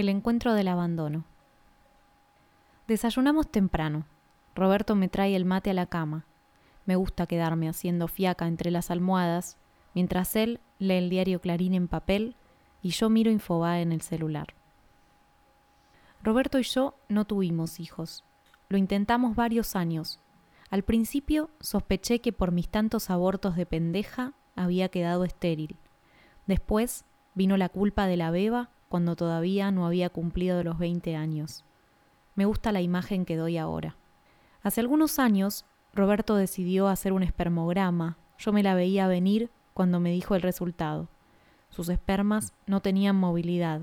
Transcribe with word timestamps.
El 0.00 0.08
encuentro 0.08 0.54
del 0.54 0.68
abandono. 0.68 1.26
Desayunamos 2.88 3.50
temprano. 3.50 4.06
Roberto 4.54 4.94
me 4.94 5.10
trae 5.10 5.36
el 5.36 5.44
mate 5.44 5.68
a 5.68 5.74
la 5.74 5.84
cama. 5.84 6.24
Me 6.86 6.96
gusta 6.96 7.26
quedarme 7.26 7.68
haciendo 7.68 8.08
fiaca 8.08 8.46
entre 8.46 8.70
las 8.70 8.90
almohadas, 8.90 9.58
mientras 9.94 10.36
él 10.36 10.58
lee 10.78 10.94
el 10.94 11.10
diario 11.10 11.42
Clarín 11.42 11.74
en 11.74 11.86
papel 11.86 12.34
y 12.80 12.92
yo 12.92 13.10
miro 13.10 13.30
Infobae 13.30 13.82
en 13.82 13.92
el 13.92 14.00
celular. 14.00 14.54
Roberto 16.22 16.58
y 16.58 16.62
yo 16.62 16.94
no 17.10 17.26
tuvimos 17.26 17.78
hijos. 17.78 18.24
Lo 18.70 18.78
intentamos 18.78 19.36
varios 19.36 19.76
años. 19.76 20.18
Al 20.70 20.82
principio 20.82 21.50
sospeché 21.60 22.22
que 22.22 22.32
por 22.32 22.52
mis 22.52 22.70
tantos 22.70 23.10
abortos 23.10 23.54
de 23.54 23.66
pendeja 23.66 24.32
había 24.56 24.88
quedado 24.88 25.24
estéril. 25.24 25.76
Después 26.46 27.04
vino 27.34 27.58
la 27.58 27.68
culpa 27.68 28.06
de 28.06 28.16
la 28.16 28.30
beba 28.30 28.70
cuando 28.90 29.14
todavía 29.14 29.70
no 29.70 29.86
había 29.86 30.10
cumplido 30.10 30.64
los 30.64 30.76
20 30.76 31.14
años. 31.14 31.64
Me 32.34 32.44
gusta 32.44 32.72
la 32.72 32.80
imagen 32.80 33.24
que 33.24 33.36
doy 33.36 33.56
ahora. 33.56 33.94
Hace 34.64 34.80
algunos 34.80 35.20
años, 35.20 35.64
Roberto 35.94 36.34
decidió 36.34 36.88
hacer 36.88 37.12
un 37.12 37.22
espermograma. 37.22 38.18
Yo 38.36 38.52
me 38.52 38.64
la 38.64 38.74
veía 38.74 39.06
venir 39.06 39.48
cuando 39.74 40.00
me 40.00 40.10
dijo 40.10 40.34
el 40.34 40.42
resultado. 40.42 41.08
Sus 41.68 41.88
espermas 41.88 42.52
no 42.66 42.80
tenían 42.80 43.14
movilidad. 43.14 43.82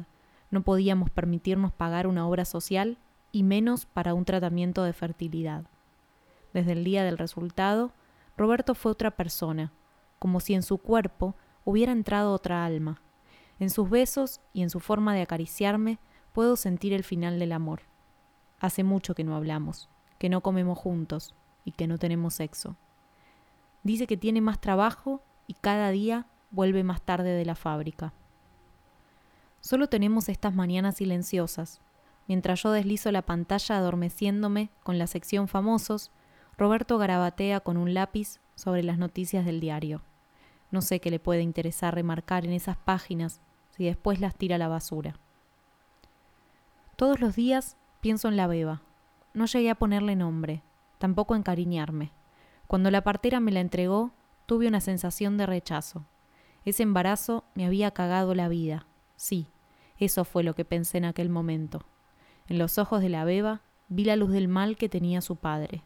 No 0.51 0.61
podíamos 0.61 1.09
permitirnos 1.09 1.71
pagar 1.71 2.05
una 2.05 2.27
obra 2.27 2.43
social 2.43 2.97
y 3.31 3.43
menos 3.43 3.85
para 3.85 4.13
un 4.13 4.25
tratamiento 4.25 4.83
de 4.83 4.91
fertilidad. 4.91 5.63
Desde 6.53 6.73
el 6.73 6.83
día 6.83 7.05
del 7.05 7.17
resultado, 7.17 7.93
Roberto 8.35 8.75
fue 8.75 8.91
otra 8.91 9.11
persona, 9.11 9.71
como 10.19 10.41
si 10.41 10.53
en 10.53 10.63
su 10.63 10.79
cuerpo 10.79 11.33
hubiera 11.63 11.93
entrado 11.93 12.33
otra 12.33 12.65
alma. 12.65 13.01
En 13.59 13.69
sus 13.69 13.89
besos 13.89 14.41
y 14.53 14.61
en 14.61 14.69
su 14.69 14.79
forma 14.79 15.15
de 15.15 15.21
acariciarme 15.21 15.99
puedo 16.33 16.55
sentir 16.55 16.93
el 16.93 17.03
final 17.03 17.39
del 17.39 17.51
amor. 17.51 17.81
Hace 18.59 18.83
mucho 18.83 19.15
que 19.15 19.23
no 19.23 19.35
hablamos, 19.35 19.89
que 20.19 20.29
no 20.29 20.41
comemos 20.41 20.77
juntos 20.77 21.33
y 21.65 21.71
que 21.71 21.87
no 21.87 21.97
tenemos 21.97 22.35
sexo. 22.35 22.75
Dice 23.83 24.07
que 24.07 24.17
tiene 24.17 24.41
más 24.41 24.59
trabajo 24.59 25.21
y 25.47 25.53
cada 25.53 25.89
día 25.89 26.27
vuelve 26.51 26.83
más 26.83 27.01
tarde 27.01 27.31
de 27.31 27.45
la 27.45 27.55
fábrica. 27.55 28.13
Solo 29.61 29.87
tenemos 29.87 30.29
estas 30.29 30.53
mañanas 30.53 30.97
silenciosas. 30.97 31.81
Mientras 32.27 32.61
yo 32.61 32.71
deslizo 32.71 33.11
la 33.11 33.21
pantalla 33.21 33.77
adormeciéndome 33.77 34.69
con 34.83 34.97
la 34.97 35.07
sección 35.07 35.47
famosos, 35.47 36.11
Roberto 36.57 36.97
garabatea 36.97 37.59
con 37.59 37.77
un 37.77 37.93
lápiz 37.93 38.39
sobre 38.55 38.83
las 38.83 38.97
noticias 38.97 39.45
del 39.45 39.59
diario. 39.59 40.01
No 40.71 40.81
sé 40.81 40.99
qué 40.99 41.11
le 41.11 41.19
puede 41.19 41.41
interesar 41.41 41.95
remarcar 41.95 42.45
en 42.45 42.53
esas 42.53 42.77
páginas 42.77 43.41
si 43.77 43.85
después 43.85 44.19
las 44.19 44.35
tira 44.35 44.55
a 44.55 44.59
la 44.59 44.67
basura. 44.67 45.19
Todos 46.95 47.19
los 47.19 47.35
días 47.35 47.77
pienso 48.01 48.27
en 48.27 48.35
la 48.35 48.47
beba. 48.47 48.81
No 49.35 49.45
llegué 49.45 49.69
a 49.69 49.75
ponerle 49.75 50.15
nombre, 50.15 50.63
tampoco 50.97 51.35
a 51.35 51.37
encariñarme. 51.37 52.11
Cuando 52.65 52.89
la 52.89 53.03
partera 53.03 53.39
me 53.39 53.51
la 53.51 53.59
entregó, 53.59 54.13
tuve 54.47 54.67
una 54.67 54.81
sensación 54.81 55.37
de 55.37 55.45
rechazo. 55.45 56.05
Ese 56.65 56.81
embarazo 56.81 57.43
me 57.53 57.67
había 57.67 57.91
cagado 57.91 58.33
la 58.33 58.47
vida. 58.47 58.87
Sí, 59.15 59.47
eso 59.99 60.25
fue 60.25 60.41
lo 60.41 60.55
que 60.55 60.65
pensé 60.65 60.97
en 60.97 61.05
aquel 61.05 61.29
momento. 61.29 61.85
En 62.47 62.57
los 62.57 62.79
ojos 62.79 63.01
de 63.01 63.09
la 63.09 63.25
beba 63.25 63.61
vi 63.89 64.05
la 64.05 64.15
luz 64.15 64.31
del 64.31 64.47
mal 64.47 64.75
que 64.75 64.89
tenía 64.89 65.21
su 65.21 65.35
padre, 65.35 65.83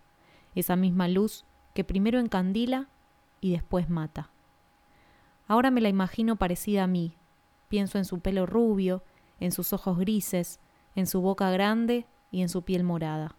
esa 0.56 0.78
misma 0.78 1.09
luz 1.09 1.44
que 1.73 1.84
primero 1.84 2.19
encandila 2.19 2.88
y 3.42 3.52
después 3.52 3.89
mata. 3.89 4.30
Ahora 5.45 5.72
me 5.72 5.81
la 5.81 5.89
imagino 5.89 6.38
parecida 6.38 6.84
a 6.84 6.88
mí. 6.88 7.17
Pienso 7.72 7.97
en 7.97 8.03
su 8.03 8.19
pelo 8.19 8.45
rubio, 8.45 9.02
en 9.39 9.53
sus 9.53 9.72
ojos 9.72 9.97
grises, 9.97 10.59
en 10.94 11.08
su 11.08 11.22
boca 11.22 11.50
grande 11.52 12.05
y 12.30 12.41
en 12.41 12.50
su 12.50 12.63
piel 12.63 12.83
morada. 12.83 13.38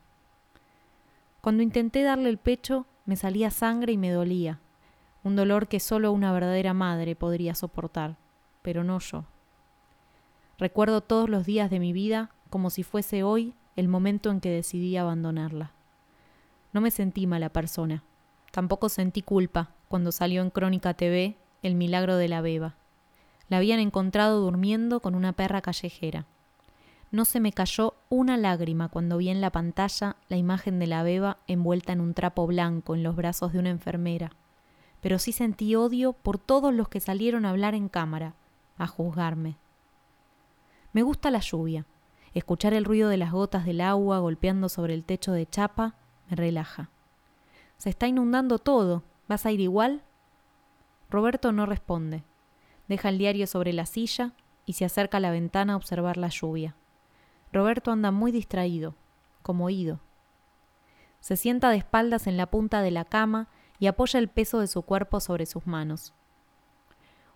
Cuando 1.42 1.62
intenté 1.62 2.02
darle 2.02 2.30
el 2.30 2.38
pecho, 2.38 2.86
me 3.04 3.16
salía 3.16 3.50
sangre 3.50 3.92
y 3.92 3.98
me 3.98 4.10
dolía, 4.10 4.58
un 5.22 5.36
dolor 5.36 5.68
que 5.68 5.80
solo 5.80 6.12
una 6.12 6.32
verdadera 6.32 6.72
madre 6.72 7.14
podría 7.14 7.54
soportar, 7.54 8.16
pero 8.62 8.84
no 8.84 9.00
yo. 9.00 9.26
Recuerdo 10.56 11.02
todos 11.02 11.28
los 11.28 11.44
días 11.44 11.68
de 11.68 11.78
mi 11.78 11.92
vida 11.92 12.30
como 12.48 12.70
si 12.70 12.84
fuese 12.84 13.22
hoy 13.22 13.52
el 13.76 13.86
momento 13.86 14.30
en 14.30 14.40
que 14.40 14.48
decidí 14.48 14.96
abandonarla. 14.96 15.72
No 16.72 16.80
me 16.80 16.90
sentí 16.90 17.26
mala 17.26 17.50
persona. 17.50 18.02
Tampoco 18.50 18.88
sentí 18.88 19.20
culpa 19.20 19.74
cuando 19.88 20.10
salió 20.10 20.40
en 20.40 20.48
Crónica 20.48 20.94
TV 20.94 21.36
El 21.62 21.74
milagro 21.74 22.16
de 22.16 22.28
la 22.28 22.40
beba. 22.40 22.76
La 23.48 23.58
habían 23.58 23.80
encontrado 23.80 24.40
durmiendo 24.40 25.00
con 25.00 25.14
una 25.14 25.32
perra 25.32 25.60
callejera. 25.60 26.26
No 27.10 27.26
se 27.26 27.40
me 27.40 27.52
cayó 27.52 27.94
una 28.08 28.38
lágrima 28.38 28.88
cuando 28.88 29.18
vi 29.18 29.28
en 29.28 29.42
la 29.42 29.50
pantalla 29.50 30.16
la 30.28 30.38
imagen 30.38 30.78
de 30.78 30.86
la 30.86 31.02
beba 31.02 31.38
envuelta 31.46 31.92
en 31.92 32.00
un 32.00 32.14
trapo 32.14 32.46
blanco 32.46 32.94
en 32.94 33.02
los 33.02 33.16
brazos 33.16 33.52
de 33.52 33.58
una 33.58 33.68
enfermera. 33.68 34.32
Pero 35.02 35.18
sí 35.18 35.32
sentí 35.32 35.74
odio 35.74 36.14
por 36.14 36.38
todos 36.38 36.72
los 36.72 36.88
que 36.88 37.00
salieron 37.00 37.44
a 37.44 37.50
hablar 37.50 37.74
en 37.74 37.90
cámara, 37.90 38.34
a 38.78 38.86
juzgarme. 38.86 39.58
Me 40.92 41.02
gusta 41.02 41.30
la 41.30 41.40
lluvia. 41.40 41.84
Escuchar 42.32 42.72
el 42.72 42.86
ruido 42.86 43.10
de 43.10 43.18
las 43.18 43.30
gotas 43.30 43.66
del 43.66 43.82
agua 43.82 44.18
golpeando 44.20 44.70
sobre 44.70 44.94
el 44.94 45.04
techo 45.04 45.32
de 45.32 45.46
chapa 45.46 45.96
me 46.30 46.36
relaja. 46.36 46.88
Se 47.76 47.90
está 47.90 48.06
inundando 48.06 48.58
todo. 48.58 49.02
¿Vas 49.28 49.44
a 49.44 49.52
ir 49.52 49.60
igual? 49.60 50.02
Roberto 51.10 51.52
no 51.52 51.66
responde. 51.66 52.24
Deja 52.92 53.08
el 53.08 53.16
diario 53.16 53.46
sobre 53.46 53.72
la 53.72 53.86
silla 53.86 54.34
y 54.66 54.74
se 54.74 54.84
acerca 54.84 55.16
a 55.16 55.20
la 55.20 55.30
ventana 55.30 55.72
a 55.72 55.76
observar 55.76 56.18
la 56.18 56.28
lluvia. 56.28 56.76
Roberto 57.50 57.90
anda 57.90 58.10
muy 58.10 58.32
distraído, 58.32 58.94
como 59.40 59.64
oído. 59.64 59.98
Se 61.20 61.38
sienta 61.38 61.70
de 61.70 61.78
espaldas 61.78 62.26
en 62.26 62.36
la 62.36 62.50
punta 62.50 62.82
de 62.82 62.90
la 62.90 63.06
cama 63.06 63.48
y 63.78 63.86
apoya 63.86 64.18
el 64.18 64.28
peso 64.28 64.60
de 64.60 64.66
su 64.66 64.82
cuerpo 64.82 65.20
sobre 65.20 65.46
sus 65.46 65.66
manos. 65.66 66.12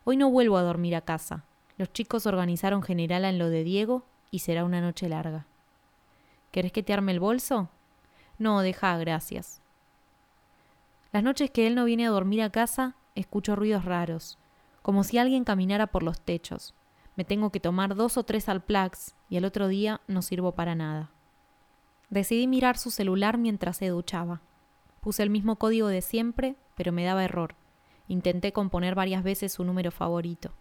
Hoy 0.05 0.19
no 0.19 0.31
vuelvo 0.31 0.59
a 0.59 0.63
dormir 0.63 0.95
a 0.95 1.01
casa, 1.01 1.47
los 1.79 1.91
chicos 1.91 2.27
organizaron 2.27 2.83
generala 2.83 3.31
en 3.31 3.39
lo 3.39 3.49
de 3.49 3.65
Diego 3.65 4.05
y 4.31 4.41
será 4.41 4.63
una 4.63 4.83
noche 4.83 5.09
larga. 5.09 5.47
¿Querés 6.51 6.71
que 6.71 6.83
te 6.83 6.93
arme 6.93 7.13
el 7.13 7.21
bolso? 7.21 7.71
No, 8.39 8.61
deja, 8.61 8.95
gracias. 8.99 9.63
Las 11.13 11.23
noches 11.23 11.51
que 11.51 11.67
él 11.67 11.75
no 11.75 11.87
viene 11.87 12.07
a 12.07 12.11
dormir 12.11 12.43
a 12.43 12.51
casa, 12.51 12.95
escucho 13.15 13.57
ruidos 13.57 13.87
raros, 13.87 14.39
como 14.87 15.03
si 15.03 15.19
alguien 15.19 15.43
caminara 15.43 15.89
por 15.89 16.05
los 16.05 16.21
techos. 16.21 16.73
Me 17.17 17.25
tengo 17.25 17.51
que 17.51 17.59
tomar 17.59 17.97
dos 17.97 18.17
o 18.17 18.23
tres 18.23 18.49
alplax 18.49 19.17
y 19.29 19.37
al 19.37 19.45
otro 19.45 19.67
día 19.67 20.01
no 20.07 20.23
sirvo 20.23 20.53
para 20.53 20.77
nada. 20.77 21.11
Decidí 22.09 22.47
mirar 22.47 22.79
su 22.79 22.93
celular 22.93 23.37
mientras 23.37 23.79
se 23.79 23.89
duchaba. 23.89 24.43
Puse 25.01 25.25
el 25.25 25.31
mismo 25.31 25.57
código 25.57 25.89
de 25.89 26.03
siempre, 26.03 26.55
pero 26.77 26.93
me 26.93 27.03
daba 27.03 27.25
error. 27.25 27.57
Intenté 28.07 28.53
componer 28.53 28.95
varias 28.95 29.25
veces 29.25 29.55
su 29.55 29.65
número 29.65 29.91
favorito. 29.91 30.53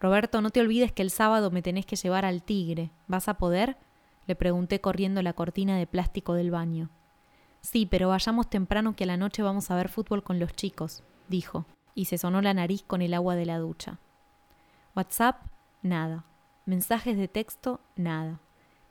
Roberto, 0.00 0.42
no 0.42 0.50
te 0.50 0.60
olvides 0.60 0.92
que 0.92 1.00
el 1.00 1.10
sábado 1.10 1.50
me 1.50 1.62
tenés 1.62 1.86
que 1.86 1.96
llevar 1.96 2.26
al 2.26 2.42
tigre. 2.42 2.90
¿Vas 3.06 3.26
a 3.26 3.38
poder? 3.38 3.78
Le 4.26 4.36
pregunté 4.36 4.82
corriendo 4.82 5.22
la 5.22 5.32
cortina 5.32 5.78
de 5.78 5.86
plástico 5.86 6.34
del 6.34 6.50
baño. 6.50 6.90
Sí, 7.62 7.86
pero 7.86 8.10
vayamos 8.10 8.50
temprano 8.50 8.94
que 8.94 9.04
a 9.04 9.06
la 9.06 9.16
noche 9.16 9.42
vamos 9.42 9.70
a 9.70 9.76
ver 9.76 9.88
fútbol 9.88 10.22
con 10.22 10.38
los 10.38 10.52
chicos, 10.52 11.02
dijo, 11.28 11.64
y 11.96 12.04
se 12.04 12.18
sonó 12.18 12.42
la 12.42 12.54
nariz 12.54 12.84
con 12.86 13.02
el 13.02 13.14
agua 13.14 13.34
de 13.34 13.46
la 13.46 13.58
ducha. 13.58 13.98
WhatsApp, 14.94 15.42
nada. 15.82 16.24
Mensajes 16.66 17.16
de 17.16 17.26
texto, 17.26 17.80
nada. 17.96 18.38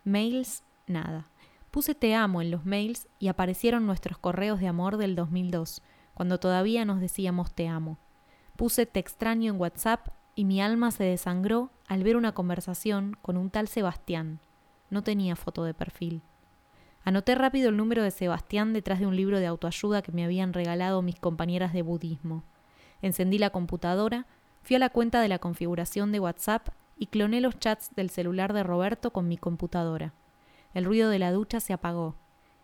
Mails, 0.03 0.63
nada. 0.87 1.27
Puse 1.71 1.93
te 1.93 2.15
amo 2.15 2.41
en 2.41 2.51
los 2.51 2.65
mails 2.65 3.07
y 3.19 3.27
aparecieron 3.27 3.85
nuestros 3.85 4.17
correos 4.17 4.59
de 4.59 4.67
amor 4.67 4.97
del 4.97 5.15
2002, 5.15 5.81
cuando 6.13 6.39
todavía 6.39 6.83
nos 6.83 6.99
decíamos 6.99 7.53
te 7.53 7.67
amo. 7.67 7.97
Puse 8.55 8.85
te 8.85 8.99
extraño 8.99 9.53
en 9.53 9.61
WhatsApp 9.61 10.07
y 10.33 10.45
mi 10.45 10.61
alma 10.61 10.91
se 10.91 11.03
desangró 11.03 11.69
al 11.87 12.03
ver 12.03 12.17
una 12.17 12.33
conversación 12.33 13.17
con 13.21 13.37
un 13.37 13.51
tal 13.51 13.67
Sebastián. 13.67 14.39
No 14.89 15.03
tenía 15.03 15.35
foto 15.35 15.63
de 15.63 15.73
perfil. 15.73 16.21
Anoté 17.03 17.35
rápido 17.35 17.69
el 17.69 17.77
número 17.77 18.01
de 18.01 18.09
Sebastián 18.09 18.73
detrás 18.73 18.99
de 18.99 19.05
un 19.05 19.15
libro 19.15 19.39
de 19.39 19.45
autoayuda 19.45 20.01
que 20.01 20.11
me 20.11 20.23
habían 20.23 20.53
regalado 20.53 21.03
mis 21.03 21.19
compañeras 21.19 21.71
de 21.71 21.83
budismo. 21.83 22.43
Encendí 23.01 23.37
la 23.37 23.49
computadora, 23.49 24.25
fui 24.63 24.75
a 24.75 24.79
la 24.79 24.89
cuenta 24.89 25.21
de 25.21 25.27
la 25.27 25.39
configuración 25.39 26.11
de 26.11 26.19
WhatsApp 26.19 26.69
y 26.97 27.07
cloné 27.07 27.41
los 27.41 27.59
chats 27.59 27.93
del 27.95 28.09
celular 28.09 28.53
de 28.53 28.63
Roberto 28.63 29.11
con 29.11 29.27
mi 29.27 29.37
computadora. 29.37 30.13
El 30.73 30.85
ruido 30.85 31.09
de 31.09 31.19
la 31.19 31.31
ducha 31.31 31.59
se 31.59 31.73
apagó. 31.73 32.15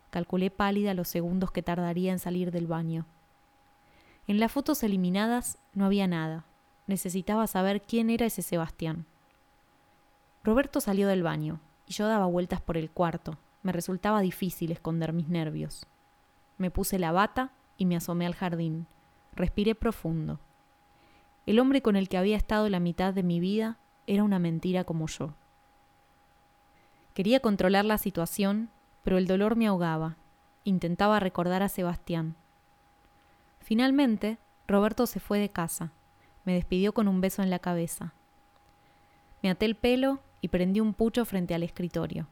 Calculé 0.09 0.51
pálida 0.51 0.93
los 0.93 1.07
segundos 1.07 1.51
que 1.51 1.63
tardaría 1.63 2.11
en 2.11 2.19
salir 2.19 2.51
del 2.51 2.67
baño. 2.67 3.05
En 4.27 4.39
las 4.39 4.51
fotos 4.51 4.83
eliminadas 4.83 5.57
no 5.73 5.85
había 5.85 6.07
nada. 6.07 6.45
Necesitaba 6.87 7.47
saber 7.47 7.81
quién 7.81 8.09
era 8.09 8.25
ese 8.25 8.41
Sebastián. 8.41 9.05
Roberto 10.43 10.81
salió 10.81 11.07
del 11.07 11.23
baño, 11.23 11.59
y 11.87 11.93
yo 11.93 12.07
daba 12.07 12.25
vueltas 12.25 12.61
por 12.61 12.77
el 12.77 12.89
cuarto. 12.89 13.37
Me 13.63 13.71
resultaba 13.71 14.21
difícil 14.21 14.71
esconder 14.71 15.13
mis 15.13 15.29
nervios. 15.29 15.85
Me 16.57 16.71
puse 16.71 16.99
la 16.99 17.11
bata 17.11 17.51
y 17.77 17.85
me 17.85 17.95
asomé 17.95 18.25
al 18.25 18.35
jardín. 18.35 18.87
Respiré 19.33 19.75
profundo. 19.75 20.39
El 21.45 21.59
hombre 21.59 21.81
con 21.81 21.95
el 21.95 22.09
que 22.09 22.17
había 22.17 22.37
estado 22.37 22.69
la 22.69 22.79
mitad 22.79 23.13
de 23.13 23.23
mi 23.23 23.39
vida 23.39 23.77
era 24.07 24.23
una 24.23 24.39
mentira 24.39 24.83
como 24.83 25.07
yo. 25.07 25.33
Quería 27.13 27.39
controlar 27.39 27.85
la 27.85 27.97
situación, 27.97 28.69
pero 29.03 29.17
el 29.17 29.27
dolor 29.27 29.55
me 29.55 29.67
ahogaba. 29.67 30.17
Intentaba 30.63 31.19
recordar 31.19 31.63
a 31.63 31.69
Sebastián. 31.69 32.35
Finalmente, 33.59 34.37
Roberto 34.67 35.07
se 35.07 35.19
fue 35.19 35.39
de 35.39 35.49
casa. 35.49 35.91
Me 36.45 36.53
despidió 36.53 36.93
con 36.93 37.07
un 37.07 37.21
beso 37.21 37.41
en 37.41 37.49
la 37.49 37.59
cabeza. 37.59 38.13
Me 39.41 39.49
até 39.49 39.65
el 39.65 39.75
pelo 39.75 40.19
y 40.41 40.49
prendí 40.49 40.79
un 40.79 40.93
pucho 40.93 41.25
frente 41.25 41.55
al 41.55 41.63
escritorio. 41.63 42.27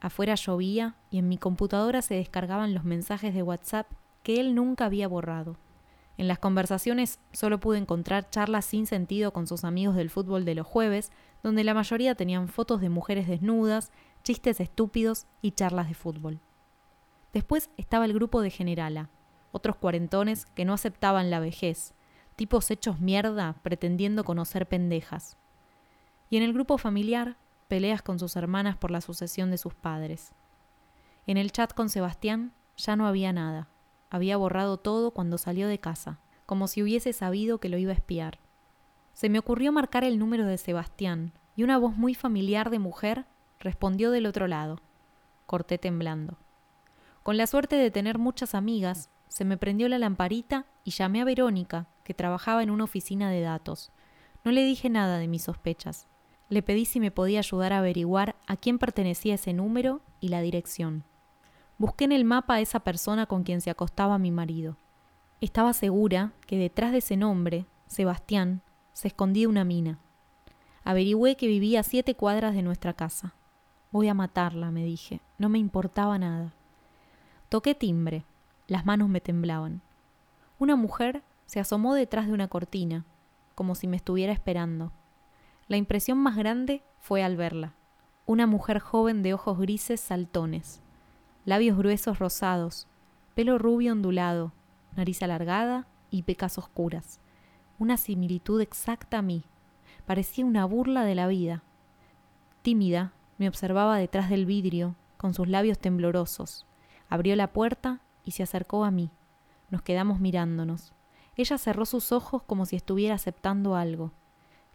Afuera 0.00 0.34
llovía 0.34 0.96
y 1.10 1.18
en 1.18 1.28
mi 1.28 1.38
computadora 1.38 2.02
se 2.02 2.14
descargaban 2.14 2.74
los 2.74 2.84
mensajes 2.84 3.34
de 3.34 3.42
WhatsApp 3.42 3.86
que 4.22 4.40
él 4.40 4.54
nunca 4.54 4.86
había 4.86 5.08
borrado. 5.08 5.56
En 6.22 6.28
las 6.28 6.38
conversaciones 6.38 7.18
solo 7.32 7.58
pude 7.58 7.78
encontrar 7.78 8.30
charlas 8.30 8.64
sin 8.64 8.86
sentido 8.86 9.32
con 9.32 9.48
sus 9.48 9.64
amigos 9.64 9.96
del 9.96 10.08
fútbol 10.08 10.44
de 10.44 10.54
los 10.54 10.64
jueves, 10.64 11.10
donde 11.42 11.64
la 11.64 11.74
mayoría 11.74 12.14
tenían 12.14 12.46
fotos 12.46 12.80
de 12.80 12.90
mujeres 12.90 13.26
desnudas, 13.26 13.90
chistes 14.22 14.60
estúpidos 14.60 15.26
y 15.40 15.50
charlas 15.50 15.88
de 15.88 15.94
fútbol. 15.94 16.38
Después 17.32 17.70
estaba 17.76 18.04
el 18.04 18.12
grupo 18.12 18.40
de 18.40 18.50
Generala, 18.50 19.10
otros 19.50 19.74
cuarentones 19.74 20.46
que 20.46 20.64
no 20.64 20.74
aceptaban 20.74 21.28
la 21.28 21.40
vejez, 21.40 21.92
tipos 22.36 22.70
hechos 22.70 23.00
mierda 23.00 23.56
pretendiendo 23.64 24.22
conocer 24.22 24.68
pendejas. 24.68 25.36
Y 26.30 26.36
en 26.36 26.44
el 26.44 26.52
grupo 26.52 26.78
familiar, 26.78 27.36
peleas 27.66 28.00
con 28.00 28.20
sus 28.20 28.36
hermanas 28.36 28.76
por 28.76 28.92
la 28.92 29.00
sucesión 29.00 29.50
de 29.50 29.58
sus 29.58 29.74
padres. 29.74 30.30
En 31.26 31.36
el 31.36 31.50
chat 31.50 31.74
con 31.74 31.88
Sebastián 31.88 32.52
ya 32.76 32.94
no 32.94 33.08
había 33.08 33.32
nada. 33.32 33.71
Había 34.12 34.36
borrado 34.36 34.76
todo 34.76 35.12
cuando 35.12 35.38
salió 35.38 35.66
de 35.68 35.78
casa, 35.78 36.18
como 36.44 36.68
si 36.68 36.82
hubiese 36.82 37.14
sabido 37.14 37.56
que 37.56 37.70
lo 37.70 37.78
iba 37.78 37.92
a 37.92 37.94
espiar. 37.94 38.40
Se 39.14 39.30
me 39.30 39.38
ocurrió 39.38 39.72
marcar 39.72 40.04
el 40.04 40.18
número 40.18 40.44
de 40.44 40.58
Sebastián, 40.58 41.32
y 41.56 41.62
una 41.62 41.78
voz 41.78 41.96
muy 41.96 42.14
familiar 42.14 42.68
de 42.68 42.78
mujer 42.78 43.24
respondió 43.58 44.10
del 44.10 44.26
otro 44.26 44.48
lado. 44.48 44.80
Corté 45.46 45.78
temblando. 45.78 46.36
Con 47.22 47.38
la 47.38 47.46
suerte 47.46 47.76
de 47.76 47.90
tener 47.90 48.18
muchas 48.18 48.54
amigas, 48.54 49.08
se 49.28 49.46
me 49.46 49.56
prendió 49.56 49.88
la 49.88 49.98
lamparita 49.98 50.66
y 50.84 50.90
llamé 50.90 51.22
a 51.22 51.24
Verónica, 51.24 51.86
que 52.04 52.12
trabajaba 52.12 52.62
en 52.62 52.68
una 52.68 52.84
oficina 52.84 53.30
de 53.30 53.40
datos. 53.40 53.92
No 54.44 54.52
le 54.52 54.62
dije 54.62 54.90
nada 54.90 55.16
de 55.16 55.26
mis 55.26 55.44
sospechas. 55.44 56.06
Le 56.50 56.62
pedí 56.62 56.84
si 56.84 57.00
me 57.00 57.12
podía 57.12 57.38
ayudar 57.38 57.72
a 57.72 57.78
averiguar 57.78 58.36
a 58.46 58.58
quién 58.58 58.78
pertenecía 58.78 59.36
ese 59.36 59.54
número 59.54 60.02
y 60.20 60.28
la 60.28 60.42
dirección. 60.42 61.04
Busqué 61.82 62.04
en 62.04 62.12
el 62.12 62.24
mapa 62.24 62.54
a 62.54 62.60
esa 62.60 62.78
persona 62.78 63.26
con 63.26 63.42
quien 63.42 63.60
se 63.60 63.68
acostaba 63.68 64.16
mi 64.16 64.30
marido. 64.30 64.76
Estaba 65.40 65.72
segura 65.72 66.30
que 66.46 66.56
detrás 66.56 66.92
de 66.92 66.98
ese 66.98 67.16
nombre, 67.16 67.66
Sebastián, 67.88 68.62
se 68.92 69.08
escondía 69.08 69.48
una 69.48 69.64
mina. 69.64 69.98
Averigüé 70.84 71.36
que 71.36 71.48
vivía 71.48 71.80
a 71.80 71.82
siete 71.82 72.14
cuadras 72.14 72.54
de 72.54 72.62
nuestra 72.62 72.92
casa. 72.92 73.34
Voy 73.90 74.06
a 74.06 74.14
matarla, 74.14 74.70
me 74.70 74.84
dije. 74.84 75.22
No 75.38 75.48
me 75.48 75.58
importaba 75.58 76.20
nada. 76.20 76.52
Toqué 77.48 77.74
timbre. 77.74 78.24
Las 78.68 78.86
manos 78.86 79.08
me 79.08 79.20
temblaban. 79.20 79.82
Una 80.60 80.76
mujer 80.76 81.24
se 81.46 81.58
asomó 81.58 81.94
detrás 81.94 82.28
de 82.28 82.32
una 82.32 82.46
cortina, 82.46 83.04
como 83.56 83.74
si 83.74 83.88
me 83.88 83.96
estuviera 83.96 84.32
esperando. 84.32 84.92
La 85.66 85.78
impresión 85.78 86.18
más 86.18 86.36
grande 86.36 86.84
fue 87.00 87.24
al 87.24 87.36
verla. 87.36 87.74
Una 88.24 88.46
mujer 88.46 88.78
joven 88.78 89.24
de 89.24 89.34
ojos 89.34 89.58
grises 89.58 90.00
saltones, 90.00 90.80
labios 91.44 91.76
gruesos 91.76 92.18
rosados, 92.18 92.86
pelo 93.34 93.58
rubio 93.58 93.92
ondulado, 93.92 94.52
nariz 94.96 95.22
alargada 95.22 95.86
y 96.10 96.22
pecas 96.22 96.58
oscuras. 96.58 97.20
Una 97.78 97.96
similitud 97.96 98.60
exacta 98.60 99.18
a 99.18 99.22
mí. 99.22 99.44
Parecía 100.06 100.44
una 100.44 100.64
burla 100.64 101.04
de 101.04 101.14
la 101.14 101.26
vida. 101.26 101.62
Tímida, 102.62 103.12
me 103.38 103.48
observaba 103.48 103.96
detrás 103.96 104.30
del 104.30 104.46
vidrio, 104.46 104.94
con 105.16 105.34
sus 105.34 105.48
labios 105.48 105.78
temblorosos. 105.78 106.66
Abrió 107.08 107.34
la 107.34 107.52
puerta 107.52 108.00
y 108.24 108.32
se 108.32 108.42
acercó 108.42 108.84
a 108.84 108.90
mí. 108.90 109.10
Nos 109.70 109.82
quedamos 109.82 110.20
mirándonos. 110.20 110.92
Ella 111.36 111.58
cerró 111.58 111.86
sus 111.86 112.12
ojos 112.12 112.42
como 112.42 112.66
si 112.66 112.76
estuviera 112.76 113.14
aceptando 113.14 113.74
algo. 113.74 114.12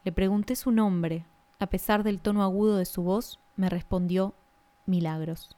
Le 0.04 0.12
pregunté 0.12 0.56
su 0.56 0.72
nombre. 0.72 1.26
A 1.60 1.68
pesar 1.68 2.04
del 2.04 2.20
tono 2.20 2.44
agudo 2.44 2.78
de 2.78 2.86
su 2.86 3.04
voz, 3.04 3.40
me 3.56 3.70
respondió 3.70 4.34
Milagros. 4.86 5.58